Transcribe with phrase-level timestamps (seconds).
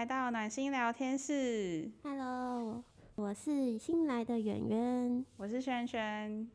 [0.00, 1.90] 来到暖心聊天室。
[2.02, 2.82] Hello，
[3.16, 6.48] 我是新来的圆圆，我是萱萱。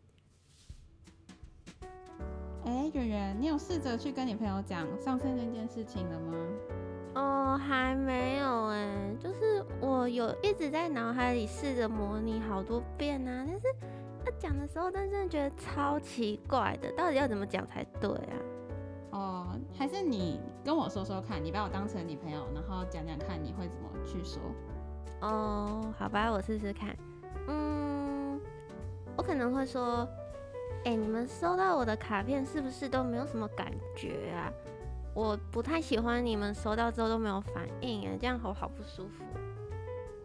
[2.66, 6.34] 哎，圆圆，你有试着去跟你朋友讲上次那件事情了吗？
[7.14, 13.68] 哦，还没有哎，就是我有一直在脑海里试着模拟好多遍啊，但是
[14.26, 18.34] 他讲的时候，但真的觉得超奇怪的，到底要怎么讲才对啊？
[19.56, 24.42] 哦，还是你跟我说说看，你把我当成女朋友，然后讲讲看你会怎么去说。
[25.22, 26.96] 哦，好吧，我试试看。
[27.48, 28.40] 嗯，
[29.16, 30.08] 我可能会说，
[30.84, 34.52] 哎，你们收到我的卡片是不是都没有什么感觉啊？
[35.14, 39.24] 我不太喜欢你们收到之后都没有反应，哎，这样我好不舒服。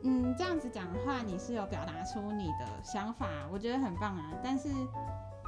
[0.03, 4.33] 嗯，这样子讲的话，你是有表达出你的想法，我觉得很棒啊。
[4.43, 4.69] 但是，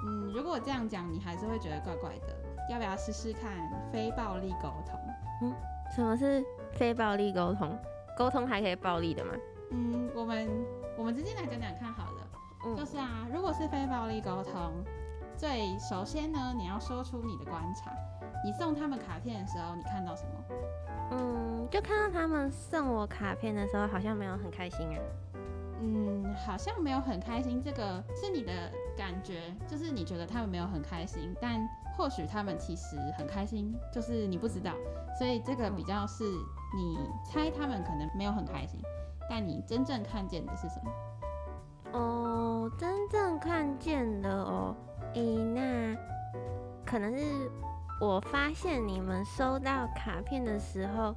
[0.06, 2.41] 嗯，如果我这样讲，你还是会觉得怪怪的。
[2.72, 3.50] 要不要试试看
[3.92, 4.98] 非暴力沟通？
[5.42, 5.54] 嗯，
[5.94, 6.42] 什么是
[6.72, 7.78] 非暴力沟通？
[8.16, 9.32] 沟通还可以暴力的吗？
[9.72, 10.48] 嗯，我们
[10.96, 12.28] 我们直接来讲讲看好了。
[12.64, 14.72] 嗯，就是啊，如果是非暴力沟通，
[15.36, 17.92] 最首先呢，你要说出你的观察。
[18.42, 20.56] 你送他们卡片的时候，你看到什么？
[21.10, 24.98] 嗯，就看到他们送我卡片的时候，好像没有很开心啊。
[25.80, 31.60] 嗯，好像没有很开心，这个是你的感觉，就是你觉得他们没有很开心，但
[31.96, 34.72] 或许他们其实很开心，就是你不知道，
[35.18, 38.80] 所以这个比较是你猜他们可能没有很开心，
[39.28, 41.98] 但你真正看见的是什么？
[41.98, 44.74] 哦，真正看见的哦，
[45.14, 45.96] 诶、那
[46.86, 47.50] 可能是
[48.00, 51.14] 我发现你们收到卡片的时候，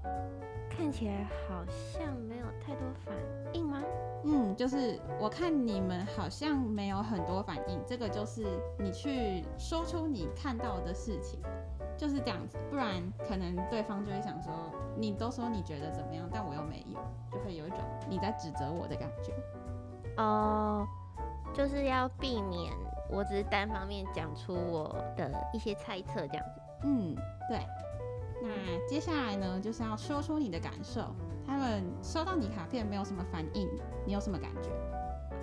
[0.76, 3.14] 看起来好像没有太多反
[3.54, 3.82] 应吗？
[4.24, 8.46] 嗯，就是我看你们好像没有很多反应，这个就是
[8.78, 11.40] 你去说出你看到的事情，
[11.98, 14.52] 就是这样子，不然可能对方就会想说，
[14.98, 17.00] 你都说你觉得怎么样，但我又没有，
[17.32, 17.80] 就会有一种
[18.10, 19.34] 你在指责我的感觉。
[20.18, 20.86] 哦，
[21.54, 22.74] 就是要避免
[23.10, 26.62] 我只是单方面讲出我的一些猜测这样子。
[26.84, 27.16] 嗯，
[27.48, 27.60] 对。
[28.42, 28.50] 那
[28.88, 31.16] 接下来呢，就是要说出你的感受。
[31.48, 33.70] 他们收到你卡片没有什么反应，
[34.06, 34.70] 你有什么感觉？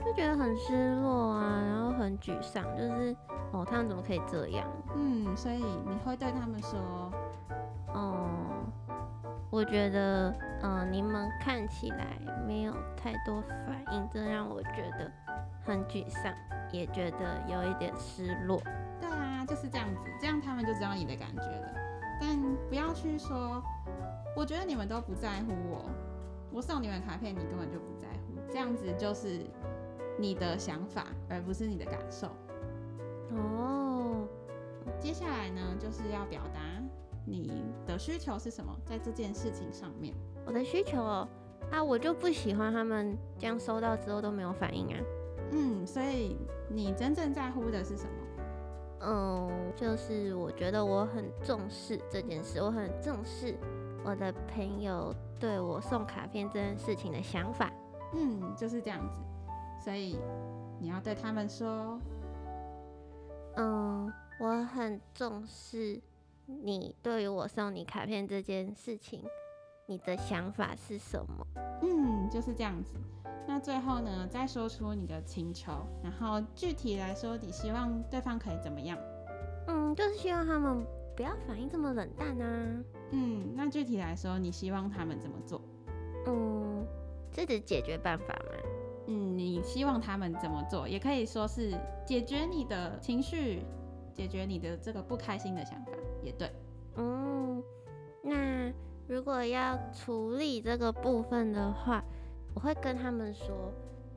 [0.04, 3.16] 就觉得很失落啊，然后很沮丧，就是
[3.52, 4.66] 哦，他们怎么可以这样？
[4.96, 7.12] 嗯，所以你会对他们说，
[7.94, 8.26] 哦，
[9.48, 10.30] 我觉得，
[10.62, 15.10] 嗯、呃，你们看起来没有太多反应，这让我觉得
[15.64, 16.34] 很沮丧，
[16.72, 18.60] 也觉得有一点失落。
[19.00, 21.81] 对啊，就是这样子，这样他们就知道你的感觉了。
[22.22, 22.38] 但
[22.68, 23.60] 不要去说。
[24.34, 25.84] 我觉得你们都不在乎我，
[26.52, 29.40] 我送你们卡片，你根本就不在乎，这样子就是
[30.18, 32.28] 你的想法，而不是你的感受。
[33.30, 34.26] 哦，
[34.98, 36.60] 接下来呢，就是要表达
[37.26, 40.14] 你的需求是什么，在这件事情上面。
[40.46, 41.28] 我的需求哦，
[41.70, 45.00] 啊，我就不喜欢他们这样收到之后都没有反应啊。
[45.50, 46.38] 嗯，所以
[46.70, 48.21] 你真正在乎的是什么？
[49.02, 53.56] 嗯，就是我觉得我很重视这件事，我很重视。
[54.04, 57.72] 我的朋友对我送卡片这件事情的想法，
[58.14, 59.20] 嗯，就是这样子，
[59.84, 60.18] 所以
[60.80, 62.00] 你要对他们说，
[63.54, 66.00] 嗯，我很重视
[66.46, 69.24] 你对于我送你卡片这件事情，
[69.86, 71.46] 你的想法是什么？
[71.82, 72.94] 嗯，就是这样子。
[73.46, 75.72] 那最后呢，再说出你的请求，
[76.02, 78.98] 然后具体来说，你希望对方可以怎么样？
[79.66, 80.84] 嗯，就是希望他们。
[81.14, 82.84] 不要反应这么冷淡啊！
[83.10, 85.60] 嗯，那具体来说，你希望他们怎么做？
[86.26, 86.86] 嗯，
[87.30, 88.70] 这是解决办法吗？
[89.08, 90.88] 嗯，你希望他们怎么做？
[90.88, 93.62] 也可以说是解决你的情绪，
[94.14, 96.50] 解决你的这个不开心的想法，也对。
[96.96, 97.62] 嗯，
[98.22, 98.32] 那
[99.12, 102.02] 如果要处理这个部分的话，
[102.54, 103.70] 我会跟他们说，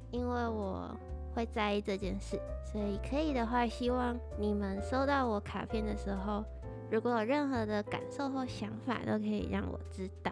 [0.09, 0.89] 因为我
[1.35, 6.45] 会在意这件事，所以可以的话，希望你们收到我卡片的时候。
[6.89, 10.31] 如果有任何的感受或想法，都可以让我知道。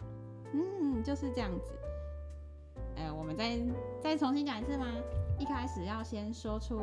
[0.53, 1.73] 嗯，就是这样子。
[2.95, 3.59] 哎、欸，我们再
[3.99, 4.88] 再重新讲一次吗？
[5.38, 6.79] 一开始要先说出，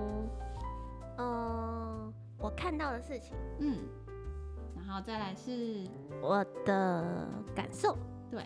[1.16, 3.34] 嗯、呃，我看到的事情。
[3.60, 3.99] 嗯，然
[4.90, 5.86] 后再来是
[6.22, 7.96] 我的感受。
[8.30, 8.44] 对。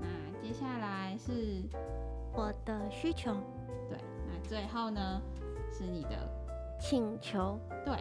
[0.00, 0.06] 那
[0.42, 1.62] 接下来是
[2.32, 3.34] 我的需求。
[3.88, 3.98] 对。
[4.26, 5.20] 那最后呢，
[5.72, 6.28] 是你的
[6.80, 7.58] 请求。
[7.84, 7.96] 对。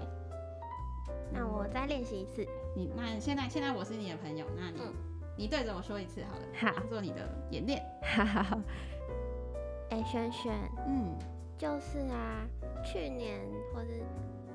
[1.32, 2.48] 那我再练习一次。
[2.76, 4.94] 你那现在现在我是你的朋友，那你、嗯、
[5.36, 7.84] 你对着我说一次好了，好，做你的演练。
[9.90, 10.54] 哎，萱萱，
[10.88, 11.18] 嗯，
[11.58, 12.46] 就是啊，
[12.86, 13.42] 去年
[13.74, 14.04] 或是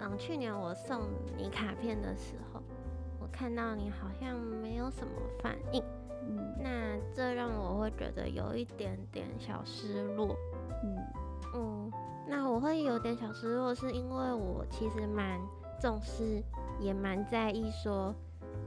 [0.01, 1.03] 嗯，去年我送
[1.37, 2.54] 你卡片的时候，我
[3.35, 5.83] 看到你好像没有什么反应，
[6.23, 10.37] 嗯，那这让我会觉得有一点点小失落。
[10.85, 10.97] 嗯
[11.57, 11.93] 嗯，
[12.29, 15.41] 那我会有点小失落，是因为我其实蛮
[15.81, 16.41] 重视，
[16.79, 18.15] 也蛮在意说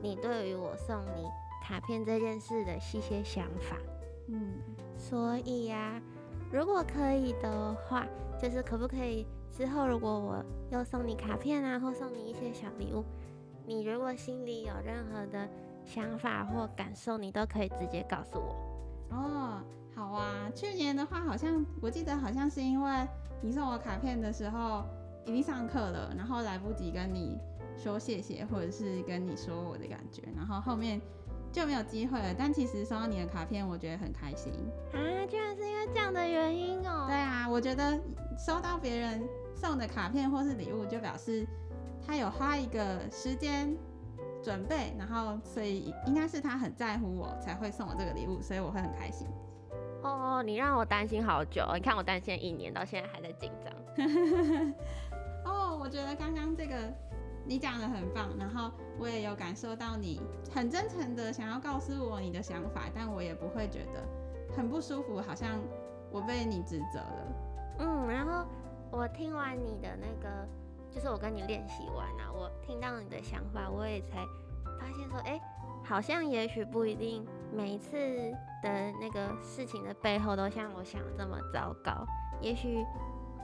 [0.02, 1.26] 你对于我送你
[1.64, 3.78] 卡片这件事的一些想法。
[4.28, 4.60] 嗯，
[4.98, 6.02] 所以呀、啊，
[6.52, 8.06] 如果可以的话，
[8.38, 13.06] 就是可不可以之后如果我又送你卡片啊，或送你一些小礼物，
[13.68, 15.46] 你如果心里有任何的
[15.84, 18.56] 想法或感受，你都可以直接告诉我。
[19.12, 19.62] 哦，
[19.94, 20.50] 好啊。
[20.56, 23.06] 去年的话，好像我记得好像是因为
[23.42, 24.86] 你送我卡片的时候
[25.26, 27.38] 已经上课了，然后来不及跟你
[27.76, 31.02] 说谢谢，或者是跟你说我的感觉，然后后面
[31.52, 32.34] 就没有机会了。
[32.40, 34.54] 但其实收到你的卡片，我觉得很开心
[34.94, 34.96] 啊！
[35.30, 37.04] 居然是因为这样的原因哦。
[37.06, 38.00] 对啊，我觉得
[38.38, 41.46] 收到别人送的卡片或是礼物，就表示
[42.08, 43.78] 他有花一个时间。
[44.44, 49.28] 准备，然后所以应该是他很在乎我才会送我这个礼物，所以我会很开心。
[50.04, 53.74] 哦，你让我担心好久，你看我担心一年，到现在还在紧张。
[55.44, 56.78] 哦，我觉得刚刚这个
[57.44, 60.22] 你讲的很棒，然后我也有感受到你
[60.54, 65.60] 很真诚的想要告诉我你的想法，但我也不会觉得很不舒服，好像
[66.10, 67.28] 我被你指责了。
[67.80, 68.46] 嗯，然后
[68.92, 70.48] 我听完你的那个。
[70.92, 74.18] 就是我跟你练习完啊，我听到你的想法，我也才
[74.80, 75.40] 发现说，哎、
[75.84, 77.98] 好像也许不一定每一次
[78.64, 82.06] 的那个事情的背后都像我想的这么糟糕，
[82.42, 82.86] 也许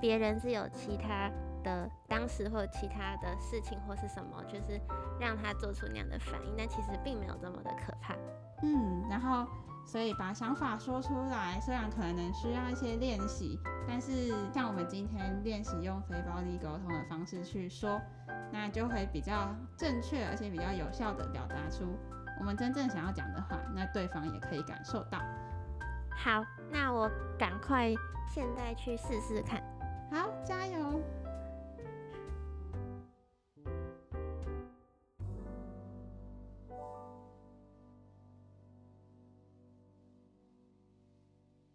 [0.02, 1.32] 别人是有其他
[1.64, 4.80] 的当时或其他的事情或是什么，就是
[5.20, 8.16] 让他做出那样的反应，但其实并没有这么的可怕。
[8.62, 9.46] 嗯，然后。
[9.86, 18.02] 所以把想法说出来，虽然可能需要一些练习，但是像我们今天练习用非暴力沟通的方式去说，
[18.52, 21.98] 那就会比较正确，而且比较有效的表达出
[22.40, 25.20] 我们真正想要讲的话，那对方也可以感受到。
[26.16, 27.94] 好，那我赶快
[28.34, 29.62] 现在去试试看。
[30.12, 31.02] 好，加油！